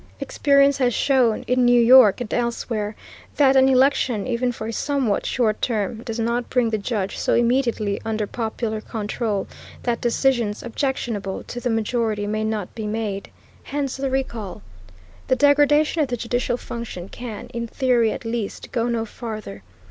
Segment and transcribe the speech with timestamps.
[0.19, 2.95] Experience has shown, in New York and elsewhere,
[3.35, 7.35] that an election, even for a somewhat short term, does not bring the judge so
[7.35, 9.45] immediately under popular control
[9.83, 13.29] that decisions objectionable to the majority may not be made.
[13.61, 14.63] Hence the recall.
[15.27, 19.61] The degradation of the judicial function can, in theory at least, go no farther.